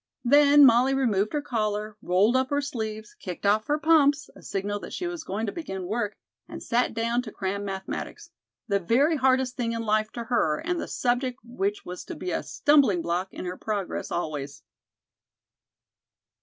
[0.25, 4.79] Then Molly removed her collar, rolled up her sleeves, kicked off her pumps a signal
[4.79, 6.17] that she was going to begin work
[6.49, 8.31] and sat down to cram mathematics,
[8.67, 12.31] the very hardest thing in life to her and the subject which was to be
[12.31, 14.63] a stumbling block in her progress always.